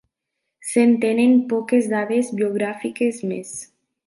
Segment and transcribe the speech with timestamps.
[0.69, 3.55] Se'n tenen poques dades biogràfiques més.